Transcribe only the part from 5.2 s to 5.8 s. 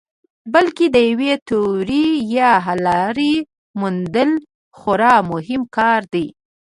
مهم